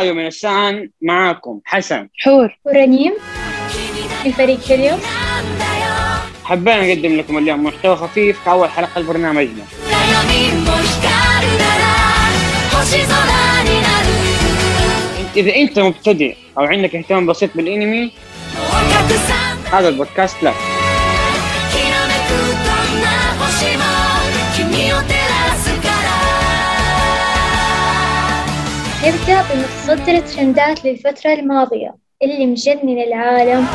[0.00, 2.08] رايو من السان معاكم حسن.
[2.18, 2.58] حور.
[2.64, 3.12] ورنيم
[4.24, 5.00] من فريق هيليوم
[6.44, 9.64] حبينا نقدم لكم اليوم محتوى خفيف كأول حلقة لبرنامجنا.
[15.36, 18.12] إذا أنت مبتدئ أو عندك اهتمام بسيط بالأنمي
[19.72, 20.54] هذا البودكاست لك
[29.04, 33.66] نبدأ بمتصدر الترندات للفترة الماضية اللي مجنن العالم.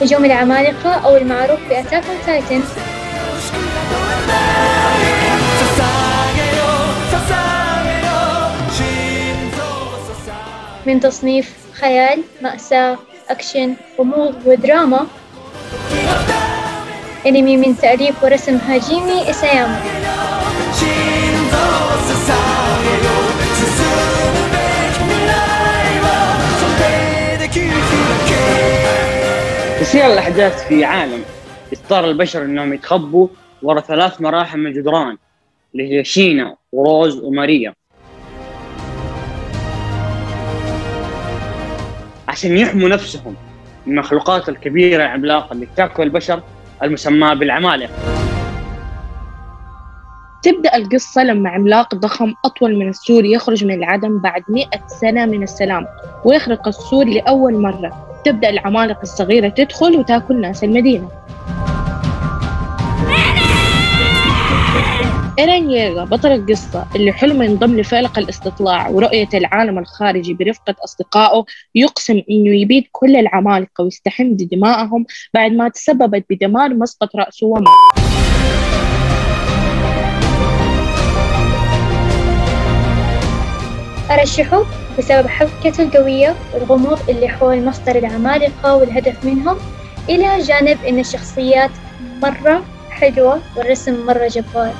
[0.00, 2.62] هجوم العمالقة أو المعروف بأتاك أون تايتن.
[10.86, 12.98] من تصنيف خيال مأساة
[13.30, 15.06] أكشن غموض ودراما.
[17.26, 19.80] أنمي من تأليف ورسم هاجيمي إساياما
[29.80, 31.22] تسير الأحداث في عالم
[31.72, 33.28] اضطر البشر أنهم يتخبوا
[33.62, 35.16] ورا ثلاث مراحل من الجدران
[35.74, 37.74] اللي هي شينا وروز وماريا.
[42.28, 43.36] عشان يحموا نفسهم
[43.86, 46.42] من المخلوقات الكبيرة العملاقة اللي تاكل البشر
[46.82, 47.92] المسماة بالعمالقة.
[50.42, 55.42] تبدأ القصة لما عملاق ضخم أطول من السور يخرج من العدم بعد مئة سنة من
[55.42, 55.86] السلام
[56.24, 58.20] ويخرق السور لأول مرة.
[58.24, 61.08] تبدأ العمالقة الصغيرة تدخل وتأكل ناس المدينة.
[65.38, 72.22] إيرين ييغا بطل القصة اللي حلمه ينضم لفلق الاستطلاع ورؤية العالم الخارجي برفقة أصدقائه يقسم
[72.30, 77.97] إنه يبيد كل العمالقة ويستحم بدمائهم بعد ما تسببت بدمار مسقط رأسه ومات.
[84.10, 84.64] أرشحه
[84.98, 89.56] بسبب حبكته القوية والغموض اللي حول مصدر العمالقة والهدف منهم
[90.08, 91.70] إلى جانب إن الشخصيات
[92.22, 94.72] مرة حلوة والرسم مرة جبار.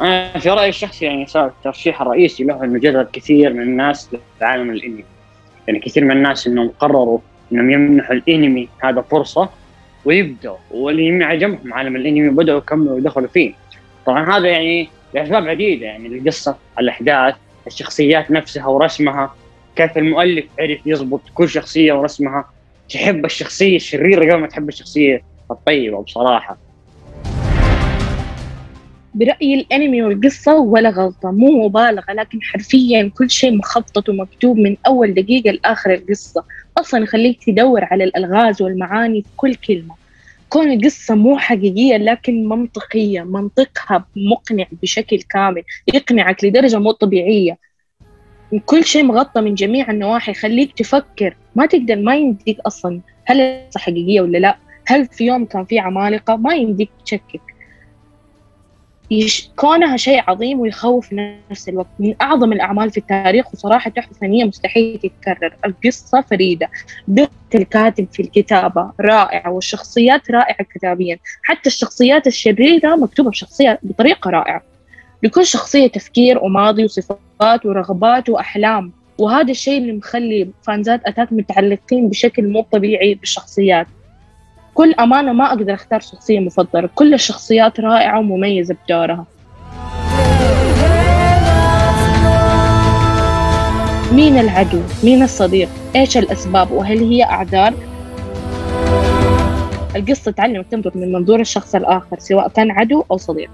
[0.00, 4.10] أنا في رأيي الشخصي يعني صار الترشيح الرئيسي له إنه جذب كثير من الناس
[4.40, 5.04] لعالم الأنمي
[5.68, 7.18] يعني كثير من الناس إنهم قرروا
[7.52, 9.48] إنهم يمنحوا الأنمي هذا فرصة
[10.04, 10.56] ويبدأوا.
[10.70, 13.52] واللي عجبهم عالم الأنمي بدأوا يكملوا ودخلوا فيه.
[14.06, 17.34] طبعا هذا يعني لأسباب عديدة يعني القصة الأحداث
[17.66, 19.34] الشخصيات نفسها ورسمها
[19.76, 22.44] كيف المؤلف عرف يضبط كل شخصية ورسمها.
[22.90, 26.56] تحب الشخصية الشريرة قبل ما تحب الشخصية الطيبة بصراحة.
[29.14, 35.14] برأيي الأنمي والقصة ولا غلطة مو مبالغة لكن حرفيا كل شيء مخطط ومكتوب من أول
[35.14, 36.44] دقيقة لآخر القصة.
[36.78, 39.94] أصلا يخليك تدور على الألغاز والمعاني في كل كلمة.
[40.48, 43.22] كون القصة مو حقيقية لكن منطقية.
[43.22, 45.62] منطقها مقنع بشكل كامل.
[45.94, 47.58] يقنعك لدرجة مو طبيعية.
[48.66, 51.36] كل شيء مغطى من جميع النواحي يخليك تفكر.
[51.56, 53.00] ما تقدر ما يمديك أصلا.
[53.24, 54.56] هل القصة حقيقية ولا لا؟
[54.86, 57.55] هل في يوم كان في عمالقة؟ ما يمديك تشكك.
[59.10, 59.50] يش...
[59.56, 61.12] كونها شيء عظيم ويخوف
[61.50, 61.86] نفس الوقت.
[61.98, 65.54] من أعظم الأعمال في التاريخ وصراحة تحفة فنية مستحيل تتكرر.
[65.64, 66.70] القصة فريدة.
[67.08, 71.18] دقة الكاتب في الكتابة رائعة والشخصيات رائعة كتابيا.
[71.42, 74.62] حتى الشخصيات الشريرة مكتوبة بشخصية بطريقة رائعة.
[75.22, 78.92] لكل شخصية تفكير وماضي وصفات ورغبات وأحلام.
[79.18, 83.86] وهذا الشيء اللي مخلي فانزات أتاك متعلقين بشكل مو طبيعي بالشخصيات.
[84.76, 89.24] بكل أمانة ما أقدر أختار شخصية مفضلة كل الشخصيات رائعة ومميزة بدورها
[94.12, 97.74] مين العدو؟ مين الصديق؟ إيش الأسباب؟ وهل هي أعذار؟
[99.96, 103.50] القصة تعلمك تنظر من منظور الشخص الآخر سواء كان عدو أو صديق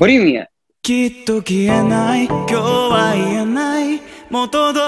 [0.00, 0.46] وريميا
[4.31, 4.79] 元通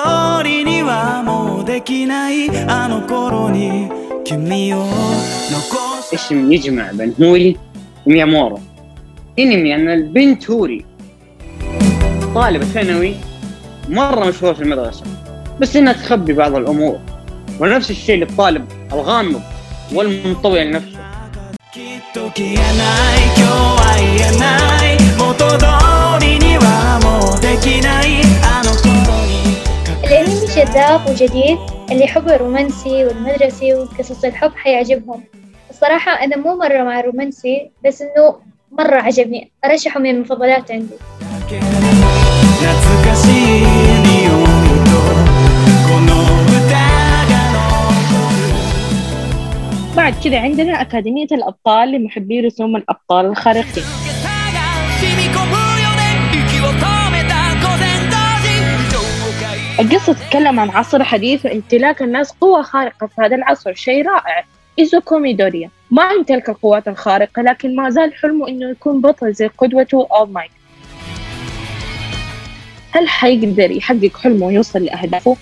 [0.43, 3.89] りにはもうできないあの頃に
[4.23, 7.57] 君を残し اسم يجمع بين هوري
[8.05, 8.59] وميامورو
[9.39, 10.85] انمي ان البنت هوري
[12.35, 13.15] طالبة ثانوي
[13.89, 15.03] مرة مشهورة في المدرسة
[15.59, 16.99] بس انها تخبي بعض الامور
[17.59, 19.41] ونفس الشيء للطالب الغامض
[19.93, 20.99] والمنطوي لنفسه
[30.74, 31.58] جذاب وجديد
[31.90, 35.24] اللي يحبوا الرومانسي والمدرسي وقصص الحب حيعجبهم.
[35.70, 38.36] الصراحة أنا مو مرة مع الرومانسي بس إنه
[38.72, 39.50] مرة عجبني.
[39.64, 40.94] أرشحه من المفضلات عندي.
[49.96, 53.84] بعد كذا عندنا أكاديمية الأبطال لمحبي رسوم الأبطال الخارقين.
[59.80, 64.44] القصة تتكلم عن عصر حديث وامتلاك الناس قوة خارقة في هذا العصر شيء رائع.
[64.78, 70.08] إيزوكو ميدوريا ما يمتلك القوات الخارقة لكن ما زال حلمه إنه يكون بطل زي قدوته
[70.12, 70.50] أول مايت
[72.90, 75.36] هل حيقدر يحقق حلمه ويوصل لأهدافه؟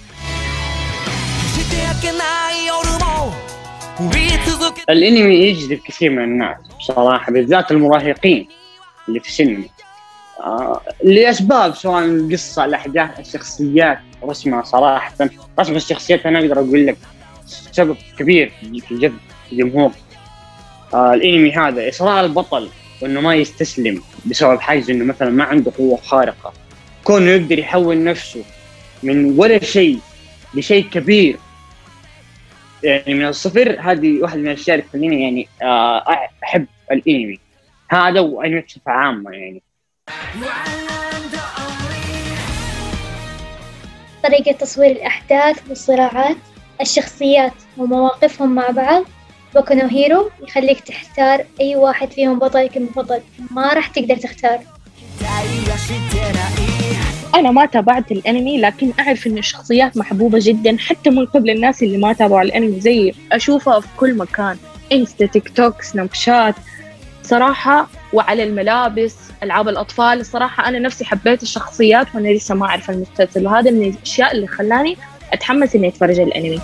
[4.91, 8.49] الأنمي يجذب كثير من الناس بصراحة بالذات المراهقين
[9.09, 9.65] اللي في سننا
[11.05, 13.99] لاسباب سواء القصة الأحداث الشخصيات.
[14.25, 15.15] رسمها صراحة
[15.61, 16.97] رسم الشخصيات أنا أقدر أقول لك
[17.47, 18.53] سبب كبير
[18.89, 19.19] في جذب
[19.53, 19.93] الجمهور.
[20.95, 22.69] آه الأنمي هذا إصرار البطل
[23.03, 26.53] وإنه ما يستسلم بسبب حاجز إنه مثلا ما عنده قوة خارقة.
[27.05, 28.45] كونه يقدر يحول نفسه
[29.03, 29.99] من ولا شيء
[30.55, 31.37] لشيء كبير.
[32.83, 36.05] يعني من الصفر هذه واحدة من الأشياء اللي تخليني يعني آه،
[36.45, 37.39] أحب الأنمي.
[37.89, 39.63] هذا وأنمي بصفة عامة يعني.
[44.23, 46.37] طريقة تصوير الأحداث والصراعات
[46.81, 49.05] الشخصيات ومواقفهم مع بعض.
[49.55, 53.21] بوكو نو هيرو يخليك تختار أي واحد فيهم بطلك المفضل.
[53.51, 54.61] ما راح تقدر تختار.
[57.35, 61.99] أنا ما تابعت الأنمي لكن أعرف إن الشخصيات محبوبة جدا حتى من قبل الناس اللي
[61.99, 64.57] ما تابعوا الأنمي زيي أشوفها في كل مكان.
[64.93, 66.55] انستا تيك توك سناب شات
[67.23, 73.47] صراحة وعلى الملابس ألعاب الأطفال الصراحة أنا نفسي حبيت الشخصيات وأنا لسه ما أعرف المسلسل
[73.47, 74.97] وهذا من الأشياء اللي خلاني
[75.33, 76.61] أتحمس إني أتفرج الأنمي.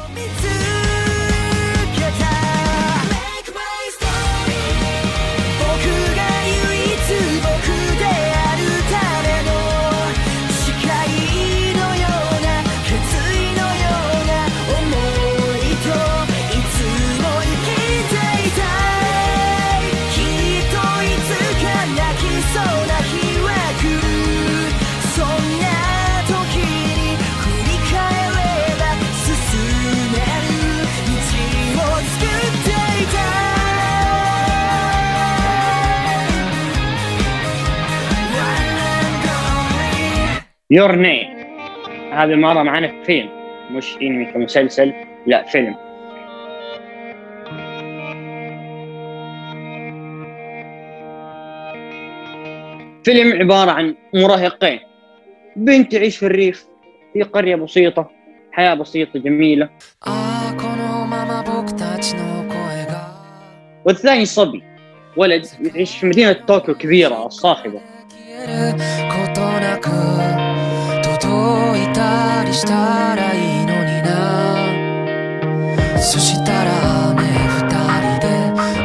[40.71, 41.27] يور نيم
[42.13, 43.31] هذه المرة معنا فيلم.
[43.71, 44.93] مش إنمي كمسلسل
[45.27, 45.75] لا فيلم.
[53.05, 54.81] فيلم عبارة عن مراهقين.
[55.57, 56.67] بنت تعيش في الريف
[57.13, 58.11] في قرية بسيطة
[58.53, 59.69] حياة بسيطة جميلة.
[63.85, 64.63] والثاني صبي
[65.17, 67.81] ولد يعيش في مدينة طوكيو كبيرة صاخبة
[72.48, 74.10] りしたらいいのにな
[76.02, 77.22] そしたらね
[77.58, 77.70] 二
[78.04, 78.28] 人で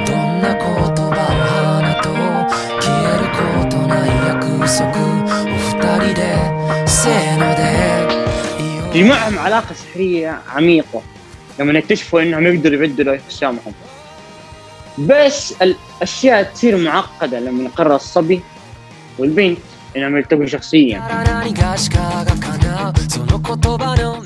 [0.06, 2.08] どんな言葉を花と
[2.81, 3.40] 消えるこ
[3.70, 4.44] とない約
[4.78, 5.70] 束お二
[6.06, 6.22] 人で
[6.87, 7.62] せーので
[8.62, 11.03] いよ تجمعهم علاقة سحرية عميقة
[11.58, 13.72] لما يكتشفوا انهم يقدروا يبدلوا اجسامهم
[14.98, 18.43] بس الاشياء تصير معقدة لما يقرر الصبي
[19.19, 19.58] والبنت
[19.97, 21.02] إنه مرتبط شخصيا.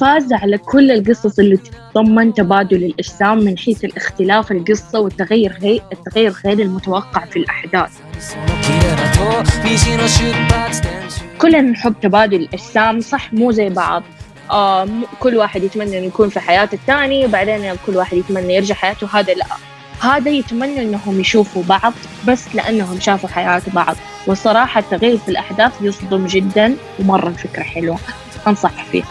[0.02, 6.34] فاز على كل القصص اللي تتضمن تبادل الأجسام من حيث الاختلاف القصة والتغير هي التغير
[6.46, 7.92] غير المتوقع في الأحداث.
[11.38, 14.04] كلنا نحب تبادل الأجسام صح؟ مو زي بعض.
[14.52, 14.88] آه
[15.20, 19.08] كل واحد يتمنى إنه يكون في حياه الثاني وبعدين كل واحد يتمنى يرجع حياته.
[19.14, 19.46] هذا لا.
[20.02, 21.94] هذا يتمنى إنهم يشوفوا بعض
[22.28, 23.96] بس لأنهم شافوا حياة بعض.
[24.28, 27.98] وصراحة التغيير في الأحداث يصدم جدا ومرة فكرة حلوة.
[28.48, 29.04] أنصح فيه.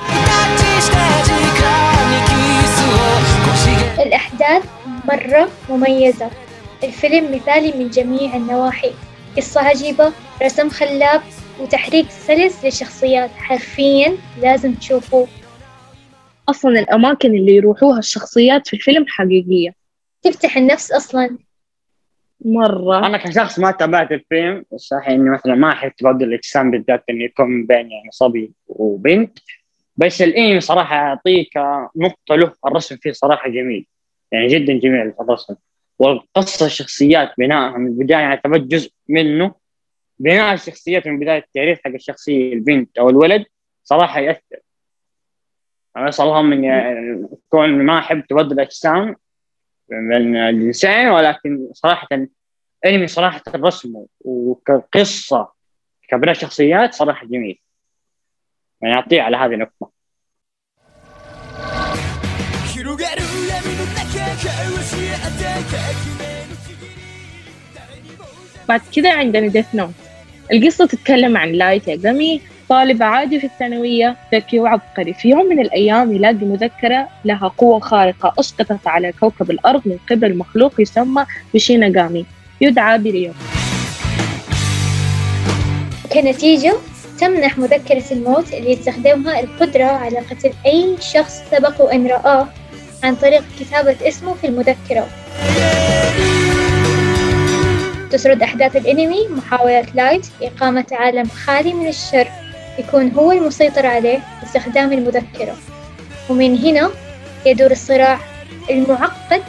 [3.99, 4.65] الأحداث
[5.09, 6.31] مرة مميزة.
[6.85, 8.93] الفيلم مثالي من جميع النواحي.
[9.37, 11.23] قصة عجيبة رسم خلاب
[11.61, 15.29] وتحريك سلس للشخصيات حرفيا لازم تشوفوه.
[16.49, 19.71] أصلا الأماكن اللي يروحوها الشخصيات في الفيلم حقيقية.
[20.23, 21.39] تفتح النفس أصلا.
[22.41, 23.07] مرة.
[23.07, 27.67] أنا كشخص ما تابعت الفيلم صحيح إني مثلا ما احب تبادل الاجسام بالذات إنه يكون
[27.67, 29.39] بين يعني صبي وبنت.
[29.97, 31.51] بس الإنمي صراحة يعطيك
[31.97, 33.87] نقطة له الرسم فيه صراحة جميل.
[34.33, 35.55] يعني جدا جميل الرسم.
[35.99, 39.55] والقصة الشخصيات بنائها من البداية يعني اعتبرت جزء منه.
[40.19, 43.45] بناء الشخصيات من بداية التعريف حق الشخصية البنت أو الولد
[43.85, 44.57] صراحة يأثر.
[45.97, 49.17] أنا الله من يعني كون ما احب تبادل الأجسام
[49.89, 52.09] من الإنسان ولكن صراحة
[52.87, 55.49] انمي صراحة الرسم وكقصة
[56.09, 57.61] كبناء شخصيات صراحة جميل.
[58.83, 59.91] يعني أعطيه على هذه النقطة.
[68.69, 69.95] بعد كذا عندنا ديث نوت
[70.53, 75.15] القصة تتكلم عن لايت ياغامي طالب عادي في الثانوية ذكي وعبقري.
[75.15, 80.37] في يوم من الأيام يلاقي مذكرة لها قوة خارقة أسقطت على كوكب الأرض من قبل
[80.37, 82.27] مخلوق يسمى بشينيغامي.
[82.61, 83.33] يدعى بريوك
[86.13, 86.75] كنتيجة
[87.21, 92.49] تمنح مذكرة الموت اللي يستخدمها القدرة على قتل أي شخص سبق وأن رآه
[93.05, 95.07] عن طريق كتابة اسمه في المذكرة.
[98.11, 102.29] تسرد أحداث الأنمي محاولة لايت لإقامة عالم خالي من الشر.
[102.79, 105.57] يكون هو المسيطر عليه باستخدام المذكرة.
[106.29, 106.91] ومن هنا
[107.47, 108.19] يدور الصراع
[108.71, 109.43] المعقد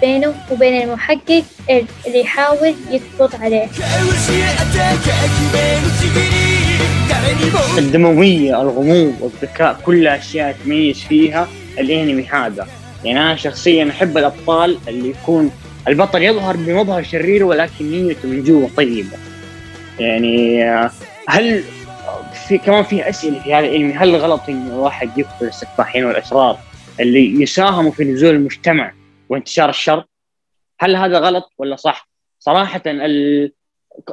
[0.00, 1.44] بينه وبين المحقق
[2.06, 3.66] اللي يحاول يقبض عليه.
[7.78, 11.48] الدموية الغموض والذكاء كل أشياء تميز فيها
[11.78, 12.66] الأنمي هذا.
[13.04, 15.50] يعني أنا شخصيا أحب الأبطال اللي يكون
[15.88, 19.16] البطل يظهر بمظهر شرير ولكن نيته من جوا طيبة.
[19.98, 20.90] يعني آه،
[21.28, 21.64] هل
[22.22, 26.58] في كمان في أسئلة في هذا الأنمي هل غلط إن الواحد يقتل السفاحين والأشرار
[27.00, 28.92] اللي يساهموا في نزول المجتمع
[29.28, 30.04] وانتشار الشر؟
[30.80, 33.52] هل هذا غلط ولا صح؟ صراحة ال...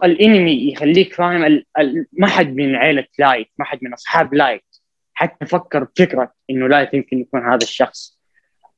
[0.04, 1.66] الإنمي يخليك فاهم ال...
[1.80, 2.06] ال...
[2.14, 4.64] ما حد من عائله لايت ما حد من أصحاب لايت
[5.14, 8.20] حتى فكر بفكرة إنه لايت يمكن يكون هذا الشخص.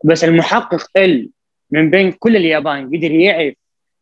[0.04, 1.30] بس المحقق ال
[1.72, 3.56] من بين كل اليابان قدر يعرف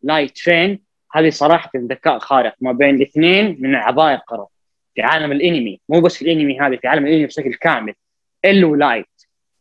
[0.03, 0.79] لايت فين
[1.13, 4.50] هذه صراحة ذكاء خارق ما بين الاثنين من العباقره
[4.95, 7.93] في عالم الانمي مو بس في الانمي هذا في عالم الانمي بشكل كامل.
[8.45, 9.07] ال ولايت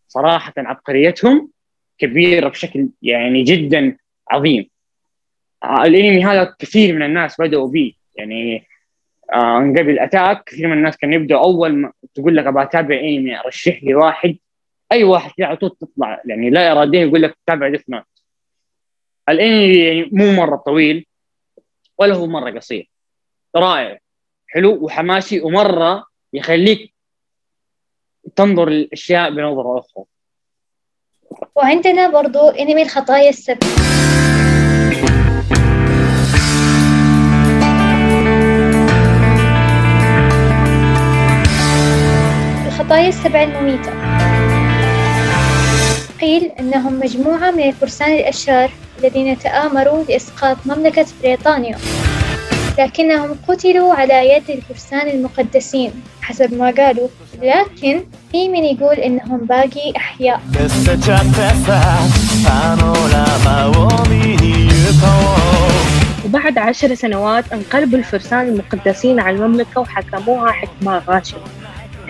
[0.09, 1.51] صراحة عبقريتهم
[1.99, 3.97] كبيرة بشكل يعني جدا
[4.31, 4.71] عظيم.
[5.63, 8.67] آه، الانمي هذا كثير من الناس بدأوا به يعني
[9.35, 13.01] آه من قبل أتاك كثير من الناس كانوا يبدأوا أول ما تقول لك أبغى أتابع
[13.01, 14.37] انمي رشح لي واحد.
[14.93, 16.23] أي واحد على طول تطلع.
[16.25, 18.05] يعني لا اراديا يقول لك تابع ديث نوت.
[19.29, 21.07] الانمي يعني مو مرة طويل
[21.99, 22.91] ولا هو مرة قصير.
[23.57, 23.99] رائع.
[24.53, 26.95] حلو وحماسي ومرة يخليك
[28.37, 30.05] تنظر للأشياء بنظرة أخرى.
[31.57, 33.67] وعندنا برضو أنمي الخطايا السبع.
[42.67, 43.93] الخطايا السبع المميتة.
[46.21, 51.79] قيل أنهم مجموعة من الفرسان الأشرار الذين تآمروا لإسقاط مملكة بريطانيا.
[52.79, 57.09] لكنهم قتلوا على يد الفرسان المقدسين حسب ما قالوا.
[57.43, 60.41] لكن في من يقول إنهم باقي أحياء.
[66.25, 71.41] وبعد عشر سنوات انقلبوا الفرسان المقدسين على المملكة وحكموها حكمة غاشمة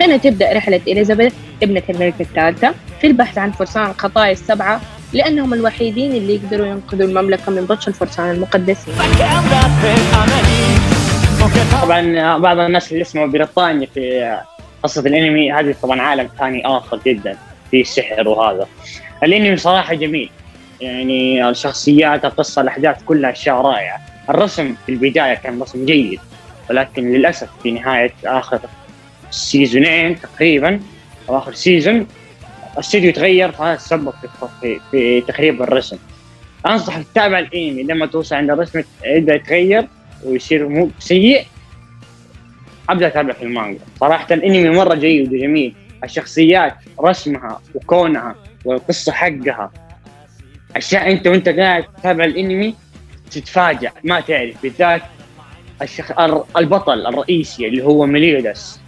[0.01, 4.81] هنا تبدأ رحلة إليزابيث ابنة الملك الثالثة في البحث عن فرسان الخطايا السبعة
[5.13, 8.93] لأنهم الوحيدين اللي يقدروا ينقذوا المملكة من بطش الفرسان المقدسين.
[11.81, 14.37] طبعا بعض الناس اللي اسمه بريطانيا في
[14.83, 17.37] قصة الأنمي هذه طبعا عالم ثاني آخر جدا
[17.71, 18.67] في السحر وهذا.
[19.23, 20.29] الأنمي صراحة جميل.
[20.81, 23.97] يعني الشخصيات القصة الأحداث كلها أشياء رائعة.
[24.29, 26.19] الرسم في البداية كان رسم جيد
[26.69, 28.59] ولكن للأسف في نهاية آخر
[29.31, 30.79] season ين تقريبا
[31.29, 32.07] أو آخر season
[32.73, 34.13] الاستوديو تغير فهذا سبب
[34.61, 35.97] في, في, تخريب الرسم.
[36.65, 39.87] انصحك تتابع الانمي لما توصل عند الرسم يبدأ يتغير
[40.23, 41.45] ويصير مو سيء.
[42.89, 43.79] أبدأ أتابع في المانجا.
[43.99, 45.73] صراحة الانمي مرة جيد وجميل.
[46.03, 48.35] الشخصيات رسمها وكونها
[48.65, 49.71] والقصة حقها.
[50.75, 52.75] أشياء أنت وأنت قاعد تتابع الأنمي
[53.31, 53.91] تتفاجأ.
[54.03, 54.61] ما تعرف.
[54.63, 55.01] بالذات
[55.81, 56.19] الشخ...
[56.57, 58.79] البطل الرئيسي اللي هو ميليودس.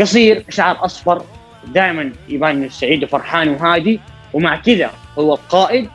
[0.00, 1.24] قصير شعر أصفر
[1.66, 4.00] دائما يبان انه سعيد وفرحان وهادي
[4.32, 5.90] ومع كذا هو القائد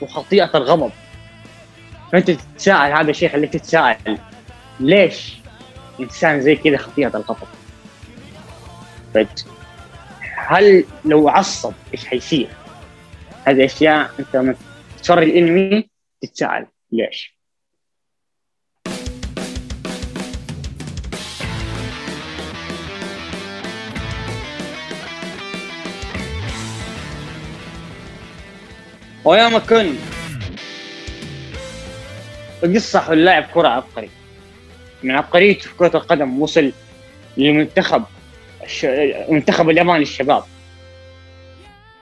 [0.00, 0.90] وخطيئة الغضب
[2.12, 4.18] فأنت تتساءل هذا الشيء يخليك تتساءل
[4.80, 5.34] ليش
[6.00, 7.46] إنسان زي كذا خطيئة الغضب
[9.14, 9.46] فت-
[10.36, 12.48] هل لو عصب إيش حيصير؟
[13.44, 14.54] هذه أشياء أنت لما
[14.96, 15.88] تتفرج الانمي
[16.22, 17.33] تتساءل ليش؟
[29.24, 29.94] ويوم كن
[32.64, 34.10] القصة اللاعب كرة عبقري.
[35.02, 36.72] من عبقريته في كرة القدم وصل
[37.36, 38.04] للمنتخب
[38.64, 38.86] الش...
[39.28, 40.42] منتخب اليابان للشباب.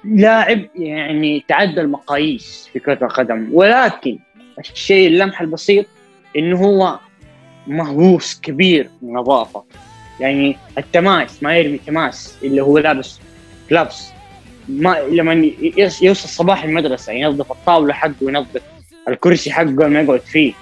[0.04, 4.18] لاعب يعني تعدى المقاييس في كرة القدم ولكن
[4.58, 5.86] الشيء اللمح البسيط
[6.36, 6.98] إنه هو
[7.66, 9.64] مهووس كبير بالنظافة
[10.20, 13.20] يعني التماس ما يرمي تماس اللي هو لابس
[13.70, 14.12] جلافز
[14.68, 15.50] ما لما
[16.02, 18.62] يوصل صباح المدرسة ينظف الطاولة حقه وينظف
[19.08, 20.52] الكرسي حقه قبل ما يقعد فيه.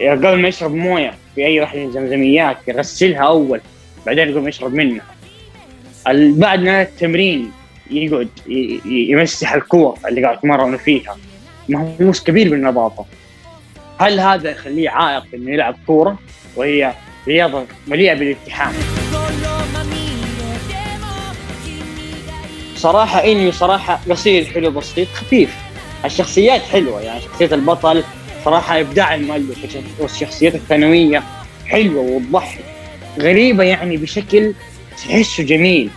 [0.00, 3.60] قبل ما يشرب موية في أي واحدة من الزمزميات يغسلها أول
[4.06, 5.04] بعدين يقوم يشرب منها.
[6.14, 7.52] بعد نهايه التمرين
[7.90, 8.28] يقعد
[8.86, 11.16] يمسح الكور اللي قاعد يتمرن فيها.
[11.68, 13.04] مهووس كبير بالنظافه
[13.98, 16.18] هل هذا يخليه عائق إنه يلعب كورة
[16.56, 16.92] وهي
[17.28, 18.72] رياضة مليئة بالالتحام
[22.78, 25.56] صراحة انمي صراحة قصير حلو بسيط خفيف.
[26.04, 28.04] الشخصيات حلوة يعني شخصية البطل
[28.44, 31.22] صراحة إبداع المؤلف والشخصيات الثانوية
[31.66, 32.64] حلوة وتضحك
[33.18, 34.54] غريبة يعني بشكل
[34.96, 35.90] تحسه جميل.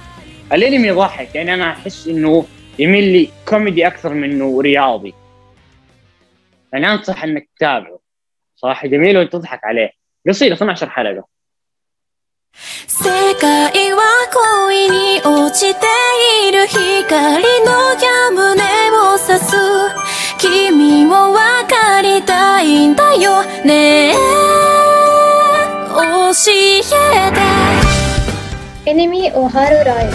[0.54, 2.46] الأنمي يضحك يعني أنا أحس إنه
[2.80, 5.14] يميل لي كوميدي أكثر من إنه رياضي.
[6.74, 8.00] أنا أنصح إنك تتابعه.
[8.56, 9.92] صراحة جميل وتضحك عليه.
[10.28, 11.26] قصير 12 حلقة.
[12.89, 14.03] 世界は
[14.69, 15.87] 恋に落ちて
[16.49, 16.81] いる光
[17.65, 19.57] の矢胸を刺す
[20.39, 24.15] 君も分かりたいんだよねえ
[25.97, 27.47] 教えて
[28.89, 30.11] انمي اوهارو رايو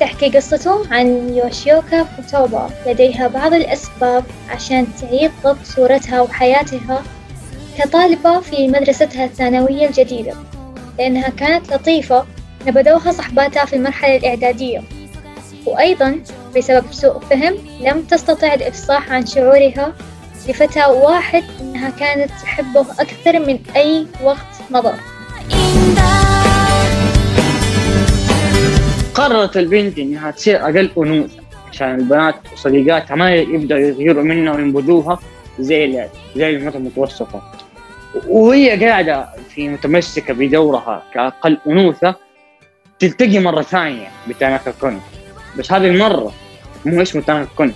[0.00, 7.02] تحكي قصته عن يوشيوكا فوتوبا لديها بعض الأسباب عشان تعيد ضبط صورتها وحياتها
[7.77, 10.33] كطالبة في مدرستها الثانوية الجديدة
[10.99, 12.25] لأنها كانت لطيفة
[12.67, 14.81] نبذوها صحباتها في المرحلة الإعدادية.
[15.65, 16.19] وأيضا
[16.57, 19.93] بسبب سوء فهم لم تستطع الإفصاح عن شعورها
[20.49, 24.93] لفتى واحد إنها كانت تحبه أكثر من أي وقت مضى.
[29.13, 31.39] قررت البنت إنها تصير أقل أنوثة
[31.71, 35.19] عشان البنات وصديقاتها ما يبدأوا يغيروا منها وينبذوها
[35.59, 37.54] زي زي المتوسطة.
[38.27, 42.15] وهي قاعدة في متمسكة بدورها كأقل أنوثة
[42.99, 45.01] تلتقي مرة ثانية بتاناكا كون
[45.57, 46.33] بس هذه المرة
[46.85, 47.73] مو اسمه تاناكا كون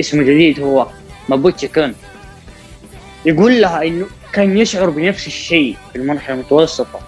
[0.00, 0.86] اسمه جديد هو
[1.28, 1.94] مابوتشي كون.
[3.24, 7.00] يقول لها إنه كان يشعر بنفس الشيء في المرحلة المتوسطة.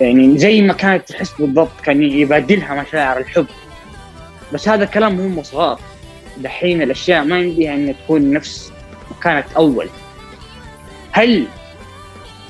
[0.00, 3.46] يعني زي ما كانت تحس بالضبط كان يبادلها مشاعر الحب.
[4.52, 5.80] بس هذا كلام هم صغار
[6.36, 8.72] دحين الأشياء ما يمديها ان تكون نفس
[9.10, 9.88] ما كانت اول
[11.16, 11.46] هل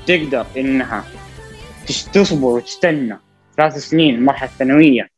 [0.07, 1.05] تقدر إنها
[2.13, 3.19] تصبر وتستنى
[3.57, 5.09] ثلاث سنين المرحله الثانويه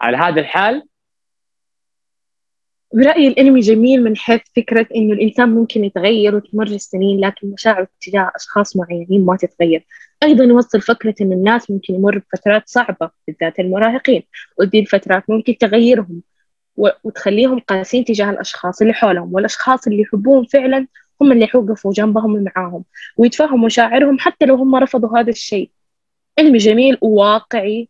[0.00, 0.82] على هذا الحال؟
[2.92, 8.30] برأيي الأنمي جميل من حيث فكرة إنه الإنسان ممكن يتغير وتمر السنين لكن مشاعره تجاه
[8.36, 9.86] أشخاص معينين ما تتغير.
[10.22, 14.22] أيضا يوصل فكرة إن الناس ممكن يمر بفترات صعبة بالذات المراهقين.
[14.58, 16.22] ودي الفترات ممكن تغيرهم
[16.76, 20.86] وتخليهم قاسين تجاه الأشخاص اللي حولهم والأشخاص اللي يحبوهم فعلا
[21.22, 22.84] هم اللي يوقفوا جنبهم ومعاهم
[23.16, 25.70] ويتفهموا مشاعرهم حتى لو هم رفضوا هذا الشيء.
[26.38, 27.88] أنمي جميل وواقعي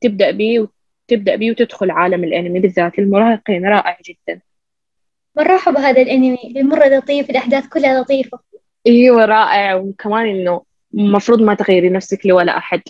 [0.00, 0.68] تبدأ بيه
[1.08, 2.98] تبدأ بيه وتدخل عالم الأنمي بالذات.
[2.98, 4.40] المراهقين رائع جدا.
[5.36, 8.38] مرة أحب هذا الأنمي؟ المرة لطيف الأحداث كلها لطيفة
[8.86, 9.74] إيوه رائع.
[9.74, 10.62] وكمان إنه
[10.94, 12.82] المفروض ما تغيري نفسك لولا أحد.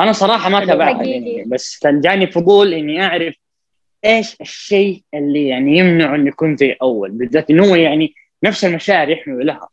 [0.00, 1.00] أنا صراحة ما تابعت.
[1.00, 3.34] الأنمي بس كان جاني فضول إني أعرف
[4.04, 7.10] إيش الشيء اللي يعني يمنعه إنه يكون زي أول.
[7.10, 9.68] بالذات إنه هو يعني نفس المشاعر يحمل لها.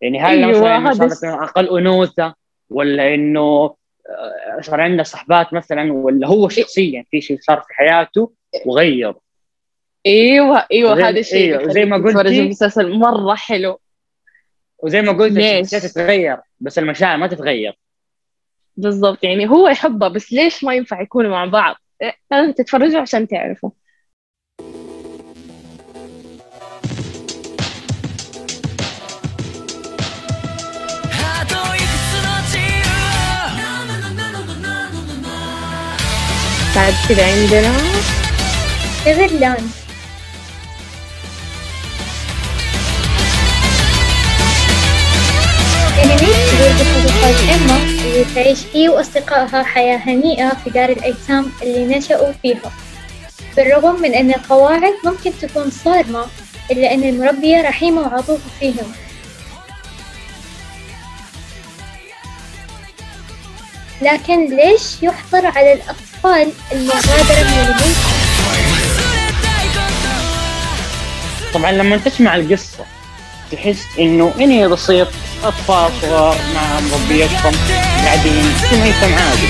[0.00, 2.34] يعني هل أيوة، مثلا صارت أقل أنوثة
[2.70, 3.74] ولا إنه
[4.08, 8.32] آه، صار عنده صحبات مثلا ولا هو شخصيا في شيء صار في حياته
[8.66, 9.14] وغير؟
[10.06, 12.40] أيوه أيوه هذا الشيء أيوة، زي ما قلتي.
[12.40, 13.80] المسلسل مرة حلو.
[14.78, 17.78] وزي ما قلت؟ الشخصيات تتغير بس المشاعر ما تتغير.
[18.76, 21.76] بالضبط يعني هو يحبها بس ليش ما ينفع يكونوا مع بعض؟
[22.30, 23.70] لازم تتفرجوا عشان تعرفوا.
[36.76, 37.72] بعد كذا عندنا
[47.04, 52.72] الفرد إما اللي تعيش هي وأصدقائها حياة هنيئة في دار الأيتام اللي نشأوا فيها
[53.56, 56.26] بالرغم من أن القواعد ممكن تكون صارمة
[56.70, 58.92] إلا أن المربية رحيمة وعطوفة فيهم
[64.02, 67.96] لكن ليش يحظر على الأطفال المغادرة من البيت؟
[71.54, 72.84] طبعا لما تسمع القصة
[73.52, 75.08] تحس إنه انمي بسيط
[75.44, 77.52] أطفال صغار مع مربيتهم
[78.04, 79.48] قاعدين ميتم عادي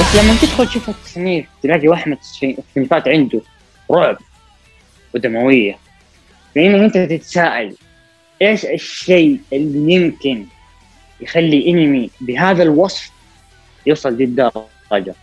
[0.00, 3.40] بس لما تدخل تشوف التصنيف تلاقي واحد من التصنيف- التصنيفات عنده
[3.90, 4.16] رعب
[5.14, 5.78] ودموية.
[6.54, 7.74] فإن أنت تتساءل
[8.42, 10.44] إيش الشيء اللي يمكن
[11.20, 13.10] يخلي إنمي بهذا الوصف
[13.86, 15.14] يوصل دي الدرجه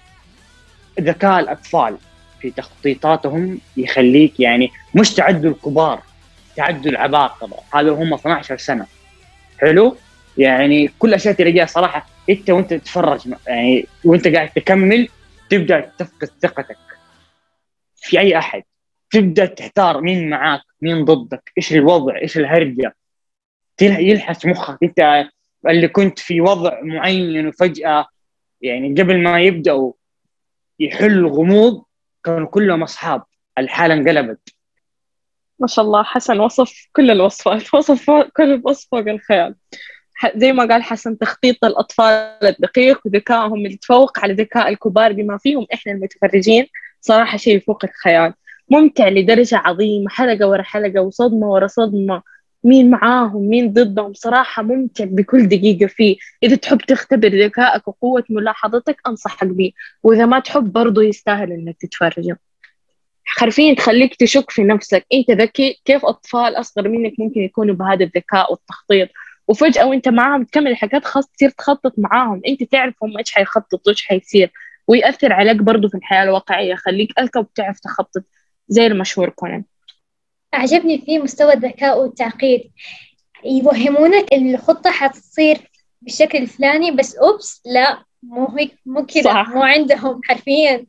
[1.01, 1.97] ذكاء الأطفال
[2.39, 6.01] في تخطيطاتهم يخليك يعني مش تعدوا الكبار
[6.55, 8.85] تعدوا العباقرة هذا هم 12 سنة.
[9.59, 9.97] حلو؟
[10.37, 15.07] يعني كل أشياء تلاقيها صراحة أنت وأنت تتفرج يعني وأنت قاعد تكمل
[15.49, 16.77] تبدأ تفقد ثقتك.
[17.95, 18.63] في أي أحد؟
[19.11, 22.95] تبدأ تحتار مين معاك مين ضدك إيش الوضع إيش الهرجة؟
[23.81, 24.77] يلحس مخك.
[24.83, 25.25] أنت
[25.67, 28.05] اللي كنت في وضع معين وفجأة
[28.61, 29.93] يعني قبل ما يبدأوا
[30.79, 31.83] يحلوا غموض
[32.23, 33.23] كانوا كلهم أصحاب.
[33.57, 34.49] الحالة انقلبت.
[35.59, 37.61] ما شاء الله حسن وصف كل الوصفات.
[37.73, 39.55] وصف كل وصف فوق الخيال.
[40.35, 45.67] زي ما قال حسن تخطيط الأطفال الدقيق وذكائهم اللي يتفوق على ذكاء الكبار بما فيهم
[45.73, 46.67] إحنا المتفرجين.
[47.01, 48.33] صراحة شيء فوق الخيال.
[48.69, 50.09] ممتع لدرجة عظيمة.
[50.09, 52.23] حلقة ورا حلقة وصدمة ورا صدمة.
[52.63, 54.13] مين معاهم مين ضدهم.
[54.13, 56.17] صراحة ممتع بكل دقيقة فيه.
[56.43, 59.71] إذا تحب تختبر ذكائك وقوة ملاحظتك أنصحك بيه.
[60.03, 62.39] وإذا ما تحب برضه يستاهل إنك تتفرجه.
[63.25, 65.05] حرفيا تخليك تشك في نفسك.
[65.13, 69.09] إنت ذكي كيف أطفال أصغر منك ممكن يكونوا بهذا الذكاء والتخطيط؟
[69.47, 72.41] وفجأة وإنت معاهم تكمل الحاجات خاص تصير تخطط معاهم.
[72.47, 74.51] إنت تعرف هم إيش حيخططوا إيش حيصير.
[74.87, 76.73] ويأثر عليك برضو في الحياة الواقعية.
[76.73, 78.23] يخليك أذكى وبتعرف تخطط
[78.67, 79.63] زي المشهور كونان.
[80.53, 82.71] أعجبني فيه مستوى الذكاء والتعقيد
[83.45, 85.57] يوهمونك الخطة حتصير
[86.01, 89.43] بالشكل الفلاني بس oops لا مو هيك مو كذا.
[89.43, 90.85] مو عندهم حرفيا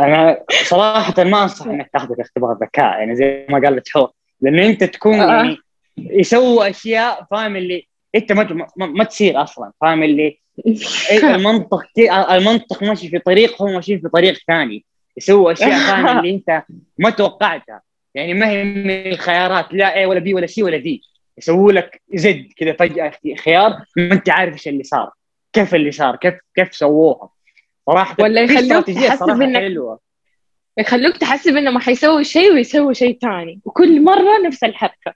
[0.00, 4.84] أنا صراحة ما أنصح إنك تاخذ اختبار ذكاء يعني زي ما قالت حور لأنه أنت
[4.84, 5.26] تكون آه.
[5.26, 5.56] يعني
[5.98, 10.38] يسووا أشياء فاهم اللي أنت ما, ما, ما تصير أصلا فاهم اللي
[11.10, 11.82] إيه المنطق
[12.30, 14.84] المنطق ماشي في طريق هم ماشيين في طريق ثاني
[15.16, 16.62] يسووا أشياء فاهم اللي أنت
[16.98, 17.82] ما توقعتها
[18.14, 21.02] يعني ما هي من الخيارات لا A ولا B ولا C ولا D
[21.38, 23.12] يسووا لك زد كذا فجأة
[23.44, 25.10] خيار ما أنت عارف إيش اللي صار.
[25.52, 27.30] كيف اللي صار؟ كيف كيف سووها؟
[27.86, 30.00] صراحة ولا يخلوك تحسب إنك- حلوة.
[30.78, 35.14] يخلوك تحسب انه ما حيسوي شيء ويسوي شيء تاني وكل مرة نفس الحركة.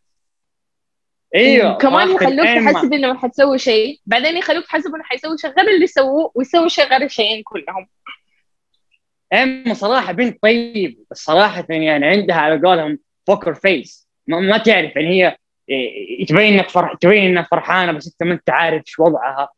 [1.35, 2.47] أيوه كمان يخلوك.
[2.47, 6.69] تحسب انه ما حتسوي شيء بعدين يخلوك تحسب انه حيسوي شيء غير اللي سووه ويسوي
[6.69, 7.87] شيء غير الشيئين كلهم.
[9.33, 14.97] اما صراحة بنت طيب بس صراحة يعني عندها على قولهم poker face ما, ما تعرف
[14.97, 15.37] يعني هي
[15.69, 19.49] إيه، تبين إنك فرح تبين إنها فرحانة بس أنت ما أنت عارف إيش وضعها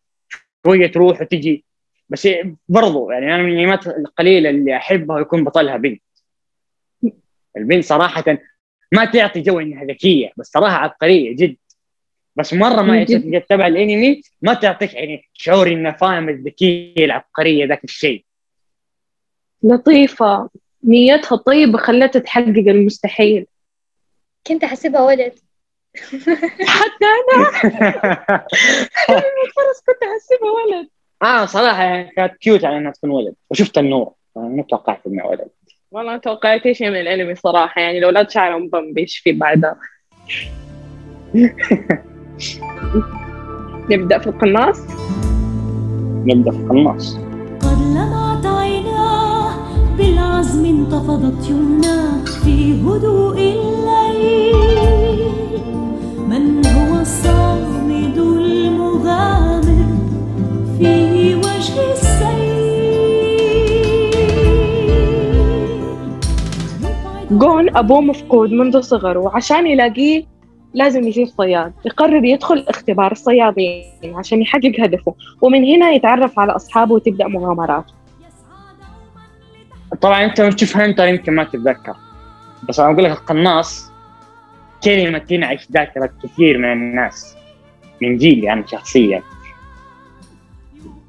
[0.66, 1.64] شوية تروح وتجي.
[2.08, 6.02] بس إيه، برضو يعني أنا من الانميات القليلة اللي أحبها ويكون بطلها بنت.
[7.56, 8.24] البنت صراحة
[8.92, 11.56] ما تعطي جو إنها ذكية بس صراحة عبقرية جد.
[12.36, 13.40] بس مرة ما جد.
[13.40, 18.24] تتابع الأنمي ما تعطيك يعني شعور إنها فاهم الذكية العبقرية ذاك الشيء.
[19.62, 20.48] لطيفة.
[20.84, 23.46] نيتها طيبة خلتها تحقق المستحيل.
[24.46, 25.32] كنت أحسبها ولد.
[26.66, 27.44] حتى أنا.
[29.56, 30.88] خلاص كنت أحسبها ولد.
[31.48, 33.34] صراحة يعني كانت كيوت على إنها تكون ولد.
[33.50, 34.12] وشفت النور.
[34.36, 35.48] ما توقعت إنها ولد.
[35.90, 37.80] والله توقعت شيء من الأنمي صراحة.
[37.80, 39.76] يعني الأولاد شعرهم بمبي إيش في بعدها؟
[43.90, 44.80] نبدأ في القناص؟
[46.26, 47.29] نبدأ في القناص.
[49.98, 54.54] بالعزم انتفضت يمناه في هدوء الليل.
[56.28, 59.86] من هو الصامد المغامر
[60.78, 62.60] في وجه السيل؟
[67.30, 70.24] جون أبوه مفقود منذ صغره وعشان يلاقيه
[70.74, 76.94] لازم يجيب صياد يقرر يدخل اختبار الصيادين عشان يحقق هدفه ومن هنا يتعرف على أصحابه
[76.94, 77.99] وتبدأ مغامراته.
[80.00, 81.94] طبعا أنت لما تشوف Hunter يمكن ما تتذكر.
[82.68, 83.90] بس أنا أقول لك القناص
[84.84, 87.36] كلمه تنعش ذاكرة كثير من الناس.
[88.02, 89.22] من جيلي أنا شخصيا.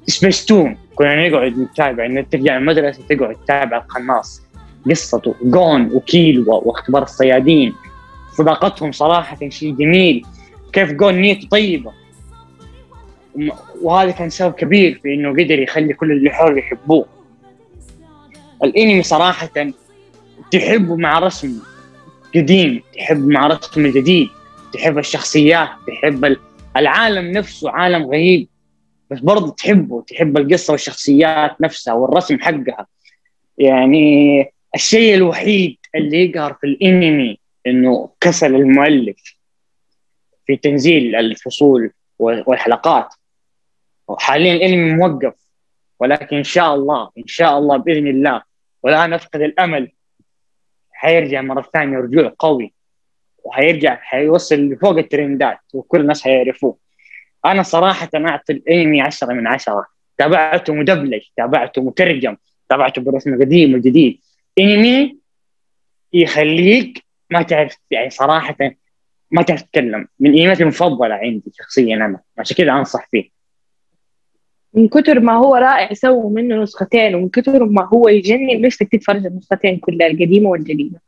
[0.06, 4.42] سبيستون كنا نقعد نتابع ترجع المدرسة تقعد تتابع القناص.
[4.90, 7.74] قصته جون وكيلوا واختبار الصيادين.
[8.32, 10.26] صداقتهم صراحة شيء جميل.
[10.72, 11.92] كيف جون نيته طيبة.
[13.82, 17.06] وهذا كان سبب كبير في إنه قدر يخلي كل اللي حوله يحبوه.
[18.64, 19.50] الانمي صراحة
[20.52, 21.62] تحبه مع رسم
[22.34, 24.28] قديم تحب مع رسم جديد
[24.72, 26.40] تحب الشخصيات تحب ال-
[26.76, 28.48] العالم نفسه عالم غريب.
[29.10, 32.86] بس برضه تحبه تحب القصة والشخصيات نفسها والرسم حقها.
[33.58, 34.44] يعني
[34.74, 39.36] الشيء الوحيد اللي يقهر في الانمي إنه كسل المؤلف
[40.46, 43.14] في تنزيل الفصول والحلقات.
[44.18, 45.34] حاليا الانمي موقف
[46.00, 48.42] ولكن إن شاء الله إن شاء الله بإذن الله
[48.82, 49.92] ولا نفقد الأمل.
[50.92, 52.74] حيرجع مرة ثانية رجوع قوي.
[53.44, 56.76] وحيرجع حيوصل لفوق الترندات وكل الناس حيعرفوه.
[57.46, 59.86] أنا صراحة أعطي الانمي 10 من 10
[60.18, 62.36] تابعته مدبلج تابعته مترجم
[62.68, 64.20] تابعته بالرسم القديم والجديد
[64.58, 65.18] انمي
[66.12, 68.56] يخليك ما تعرف يعني صراحة
[69.30, 70.08] ما تعرف تتكلم.
[70.20, 72.20] من انمياتي المفضلة عندي شخصيا أنا.
[72.38, 73.30] عشان كذا أنصح فيه.
[74.74, 79.26] من كتر ما هو رائع سووا منه نسختين ومن كتر ما هو يجنن نفسك تتفرج
[79.26, 81.00] النسختين كلها القديمة والجديدة.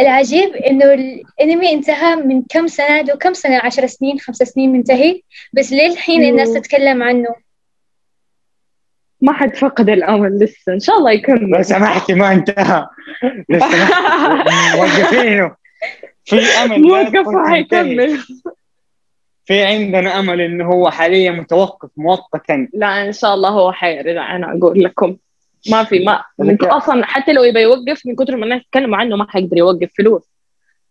[0.00, 5.22] العجيب إنه الأنمي انتهى من كم سنة؟ دو كم سنة؟ عشر سنين خمس سنين منتهي
[5.52, 6.60] بس للحين الناس أيوه.
[6.60, 7.28] تتكلم عنه.
[9.20, 11.50] ما حد فقد الأمل لسه إن شاء الله يكمل.
[11.50, 12.86] لو سمحتي ما انتهى.
[13.48, 15.54] لو سمحتي موقفينه.
[16.24, 17.54] في أمل لا موقف يكون منتهي.
[17.54, 18.18] حيكمل.
[19.48, 24.56] في عندنا أمل إنه هو حاليا متوقف مؤقتا لا إن شاء الله هو حيرجع أنا
[24.58, 25.16] أقول لكم
[25.70, 26.64] ما في ما من.
[26.64, 30.22] أصلا حتى لو يبي يوقف من كتر ما الناس يتكلموا عنه ما حيقدر يوقف فلوس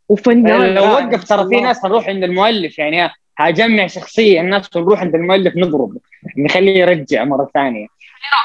[0.10, 1.62] وفنان لو رائع، وقف ترى في.
[1.62, 5.98] ناس نروح عند المؤلف يعني هجمع شخصيه الناس ونروح عند المؤلف نضرب
[6.38, 7.88] نخليه يرجع مرة ثانية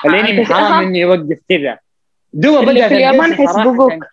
[0.06, 0.82] الانمي أنت حرام.
[0.82, 1.78] انه يوقف كذا
[2.34, 3.34] اللي بدأت في اليابان.
[3.34, 4.04] حيسبقوك.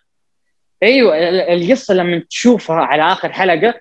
[0.82, 3.74] أيوه ال- القصة لما تشوفها على آخر حلقة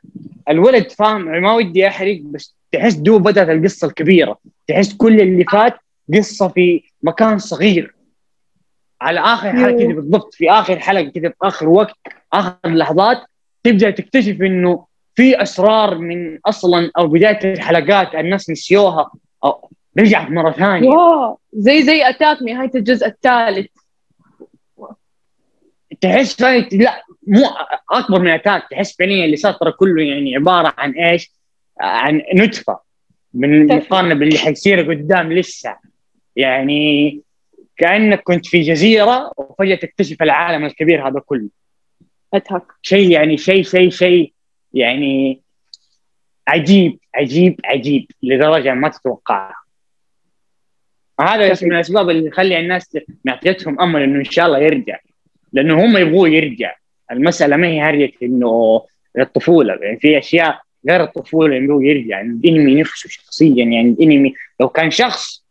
[0.49, 4.37] الولد فاهم ما ودي أحرق بس تحس دو بدأت القصة الكبيرة.
[4.67, 5.73] تحس كل اللي فات
[6.13, 7.95] قصة في مكان صغير.
[9.01, 9.71] على آخر حلقة.
[9.71, 11.95] كذا بالضبط في آخر حلقة كذا في آخر وقت
[12.33, 13.17] آخر لحظات
[13.63, 14.85] تبدأ تكتشف إنه
[15.15, 19.11] في أسرار من أصلا أو بداية الحلقات الناس نسيوها
[19.43, 20.89] أو رجعت مرة ثانية.
[20.89, 23.67] wow زي زي Attack نهاية الجزء الثالث.
[26.01, 27.45] تحس فعلا لا مو
[27.91, 31.31] أكبر من Attack تحس فعليا اللي صار ترى كله يعني عبارة عن إيش؟
[31.79, 32.79] عن نتفة.
[33.33, 33.67] من.
[33.67, 35.77] مقارنة باللي حيصير قدام لسه.
[36.35, 37.21] يعني
[37.77, 41.49] كأنك كنت في جزيرة وفجأة تكتشف العالم الكبير هذا كله.
[42.33, 42.63] أتاك.
[42.81, 44.33] شيء يعني شيء شيء شيء
[44.73, 45.41] يعني
[46.47, 49.55] عجيب عجيب عجيب لدرجة ما تتوقعها.
[51.21, 54.99] هذا من الأسباب اللي تخلي الناس نعطيتهم أمل إنه إن شاء الله يرجع.
[55.53, 56.75] لأنه هم يبغوا يرجع.
[57.11, 58.81] المسألة ما هي هرجه إنه
[59.19, 59.73] الطفولة.
[59.81, 62.17] يعني في أشياء غير الطفولة هو يرجع.
[62.17, 65.45] يعني الإنمي نفسه شخصيا يعني الإنمي لو كان شخص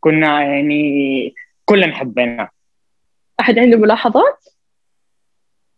[0.00, 2.48] كنا يعني كلنا حبيناه.
[3.40, 4.44] أحد عنده ملاحظات؟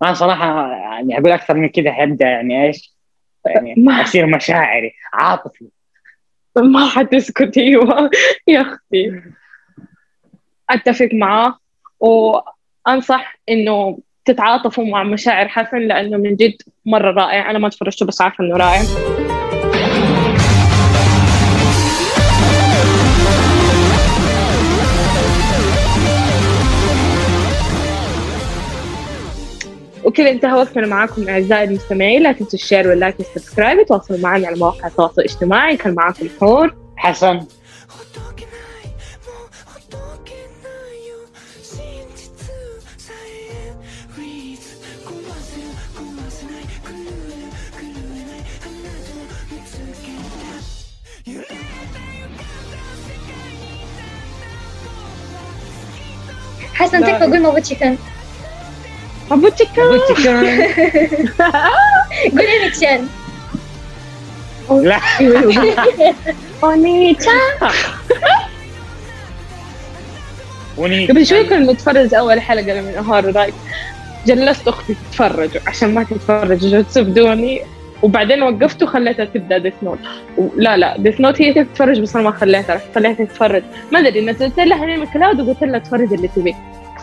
[0.02, 2.96] أنا صراحة يعني أقول أكثر من كذا حيبدا يعني إيش؟
[3.46, 5.68] يعني ما- أصير مشاعري عاطفي.
[6.56, 8.10] ما حتسكت أيوه.
[8.48, 9.22] يا أختي.
[10.70, 11.58] أتفق معاه.
[12.86, 17.50] وانصح إنه تتعاطفوا مع مشاعر حسن لأنه من جد مرة رائع.
[17.50, 18.82] أنا ما تفرجته بس عارفة إنه رائع.
[30.04, 32.22] وكذا انتهى وقتنا معاكم أعزائي المستمعين.
[32.22, 35.76] لا تنسوا ال share وال like وال subscribe وتواصلوا معنا على مواقع التواصل الاجتماعي.
[35.76, 36.76] كان معاكم حور.
[36.96, 37.40] حسن.
[56.76, 57.96] حسن تكفى قول ما بوتشيكن
[59.30, 60.68] ابو تشيكن قلت كان.
[62.32, 63.08] قول انكشان
[64.70, 65.00] لا.
[66.64, 67.30] أونيتا.
[70.76, 73.54] وني قبل شوي كنا نتفرج أول حلقة من نهار رايك.
[74.26, 76.58] جلست أختي تتفرج عشان ما تتفرج.
[76.58, 77.62] جوتسو بدوني.
[78.02, 79.98] وبعدين وقفت وخليتها تبدأ ديث نوت
[80.56, 83.62] لا لا ديث نوت هي تتفرج بس أنا ما خليتها رحت خليتها تتفرج.
[83.92, 86.54] ما أدري نزلت لها من ال Cloud وقلت لها تفرج اللي تبيه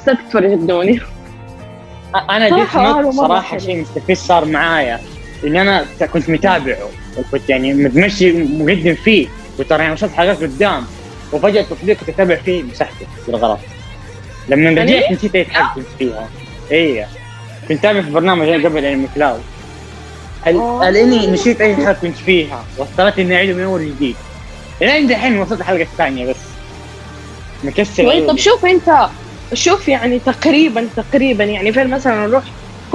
[0.06, 1.00] صرت تتفرج بدوني.
[2.30, 3.58] أنا Death Note صراحة.
[3.58, 5.00] شيء مستفز صار معايا.
[5.44, 9.28] إني أنا كنت متابعه وكنت يعني متمشي مقدم فيه.
[9.60, 10.84] وترى يعني وصلت حلقات قدام.
[11.34, 13.60] وفجأة التطبيق كنت أتابع فيه مسحته بالغلط.
[14.50, 16.30] لما يعني؟ رجعت نسيت أي حاجة كنت فيها.
[16.72, 17.06] اي
[17.68, 19.42] كنت تابع في برنامج قبل Anime Cloud
[20.48, 22.66] إلا إني نسيت اي حاجة كنت فيها.
[22.78, 24.16] واضطريت إني اعيده من أول جديد
[24.82, 26.36] الين دحين وصلت الحلقة الثانية بس.
[27.64, 28.08] مكسر.
[28.08, 28.30] طيب.
[28.30, 29.10] طب شوف أنت
[29.54, 32.44] شوف يعني تقريبا تقريبا يعني فين مثلا نروح.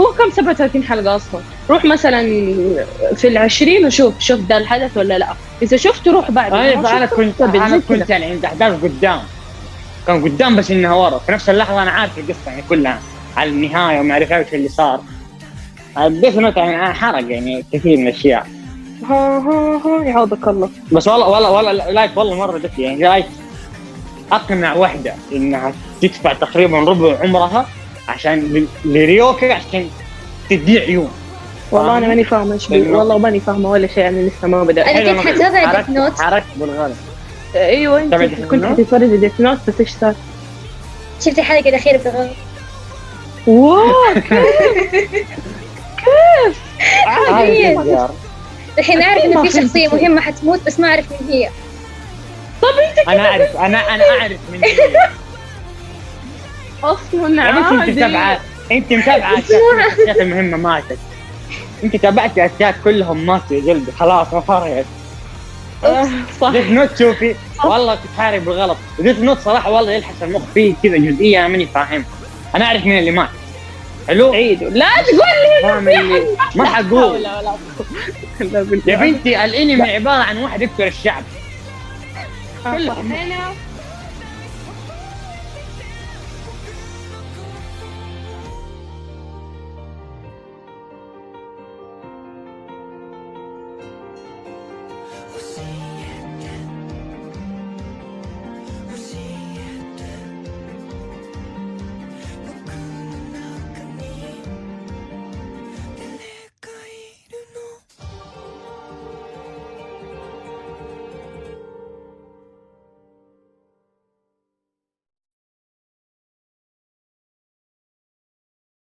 [0.00, 1.40] هو كم؟ 37 حلقة أصلا.
[1.70, 2.22] روح مثلا
[3.16, 5.28] في العشرين وشوف شوف ده الحدث ولا لا.
[5.62, 6.52] إذا شفته روح بعد.
[6.52, 7.78] أنا ما أنا شفته، كنت أنا.
[7.88, 9.20] كنت يعني عند أحداث قدام.
[10.06, 11.18] كان قدام بس إنها ورا.
[11.18, 13.00] في نفس اللحظة أنا عارف القصة يعني كلها.
[13.36, 15.00] على النهاية وما أعرف إيش اللي صار.
[16.06, 18.46] ديث نوت يعني حرق يعني كثير من الأشياء
[19.10, 23.26] ها ها ها يعوضك الله بس والله والله والله لايف والله مرة ذكي يعني لايف
[24.32, 27.66] أقنع واحدة إنها تدفع تقريبا ربع عمرها
[28.08, 29.88] عشان لريوكا عشان
[30.50, 31.10] تدي عيون
[31.72, 34.98] والله؟ أنا ماني بي لأنه- والله ماني فاهمة ولا شيء أنا لسه ما بدأت أنا
[35.22, 36.20] حلو كنت حتابع Death Note.
[36.20, 36.94] حركت بالغلط
[37.54, 38.14] أيوه أنت
[38.50, 40.14] كنت؟ حتتفرجي ديث نوت بس إيش صار؟
[41.20, 42.30] شفت الحلقة الأخيرة بالغلط
[43.46, 43.92] واو
[47.06, 47.52] عادي.
[47.58, 48.10] يا زيار.
[48.78, 49.88] الحين أعرف إنه في شخصية.
[49.88, 51.50] مهمة حتموت بس ما أعرف مين هي.
[53.08, 55.10] أنا أعرف أنا أنا أعرف من هي.
[56.84, 57.92] أصلا يا بنت أنت عادي.
[57.92, 58.40] متابعه
[58.72, 60.98] أنت اشياء الشخصيات المهمه ماتت.
[61.84, 64.84] أنت تابعتي أشياء كلهم ماتوا يا قلبي خلاص ما فرقت
[65.84, 66.08] آه،
[66.40, 66.50] صح.
[66.50, 67.34] ديث نوت شوفي
[67.64, 68.76] والله تتحارب بالغلط.
[68.98, 70.42] ديث نوت صراحة والله يلحس المخ.
[70.54, 72.04] فيه كذا جزئية أنا ماني فاهم.
[72.54, 73.28] أنا أعرف مين اللي مات.
[74.08, 75.18] حلو؟ عيدوا لا تقول
[75.62, 77.26] فاهم اللي ما حقول
[78.86, 81.22] يا بنتي الأنمي عبارة عن واحد يقتل الشعب
[82.64, 83.12] كلهم.
[83.12, 83.67] صح.